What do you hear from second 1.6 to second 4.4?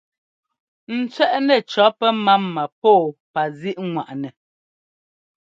cɔ̌ pɛmáma pɔ́ɔpazíꞌŋwaꞌnɛ.